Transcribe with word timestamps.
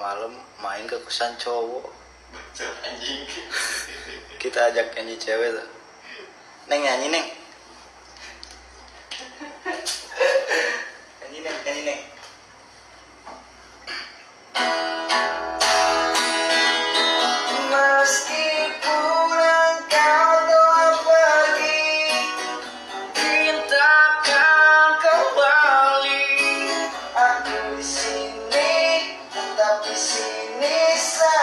malam 0.00 0.32
main 0.58 0.84
ke 0.88 0.96
kosan 1.04 1.36
cowok. 1.38 1.86
Anjing. 2.82 3.22
Kita 4.40 4.72
ajak 4.72 4.96
nyanyi 4.96 5.14
cewek 5.20 5.54
tuh. 5.54 5.68
Neng 6.66 6.80
nyanyi 6.82 7.06
neng 7.12 7.26
te 30.06 30.60
necessitar. 30.60 31.35